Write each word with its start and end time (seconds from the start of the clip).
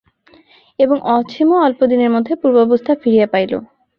এবং 0.79 0.97
অছিমও 1.15 1.63
অল্পদিনের 1.63 2.13
মধ্যে 2.15 2.33
পূর্বাবস্থা 2.35 2.91
ফিরিয়া 3.01 3.27
পাইল। 3.27 3.51